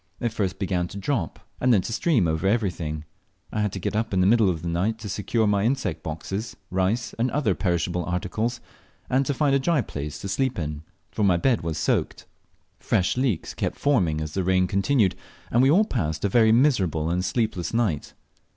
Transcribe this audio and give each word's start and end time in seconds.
It 0.19 0.33
first 0.33 0.57
began 0.57 0.87
to 0.87 0.97
drop, 0.97 1.37
and 1.59 1.71
then 1.71 1.83
to 1.83 1.93
stream 1.93 2.27
over 2.27 2.47
everything. 2.47 3.05
I 3.53 3.61
had 3.61 3.71
to 3.73 3.79
get 3.79 3.95
up 3.95 4.15
in 4.15 4.19
the 4.19 4.25
middle 4.25 4.49
of 4.49 4.63
the 4.63 4.67
night 4.67 4.97
to 4.97 5.09
secure 5.09 5.45
my 5.45 5.63
insect 5.63 6.01
boxes, 6.01 6.55
rice, 6.71 7.13
and 7.19 7.29
other 7.29 7.53
perishable 7.53 8.03
articles, 8.05 8.61
and 9.11 9.27
to 9.27 9.33
find 9.35 9.53
a 9.53 9.59
dry 9.59 9.81
place 9.81 10.17
to 10.21 10.27
sleep 10.27 10.57
in, 10.57 10.81
for 11.11 11.21
my 11.23 11.37
bed 11.37 11.61
was 11.61 11.77
soaked. 11.77 12.25
Fresh 12.79 13.15
leaks 13.15 13.53
kept 13.53 13.77
forming 13.77 14.21
as 14.21 14.31
the 14.33 14.43
rain 14.43 14.65
continued, 14.65 15.13
and 15.51 15.59
w 15.61 15.71
e 15.71 15.71
all 15.77 15.85
passed 15.85 16.25
a 16.25 16.29
very 16.29 16.51
miserable 16.51 17.11
and 17.11 17.23
sleepless 17.23 17.71
night. 17.71 18.15